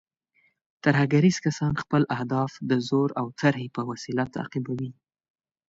ترهګریز 0.83 1.37
کسان 1.45 1.73
خپل 1.83 2.01
اهداف 2.15 2.51
د 2.69 2.71
زور 2.89 3.09
او 3.19 3.25
ترهې 3.39 3.67
په 3.75 3.81
وسیله 3.89 4.25
تعقیبوي. 4.35 4.91